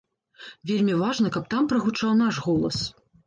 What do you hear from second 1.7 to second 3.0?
прагучаў наш голас.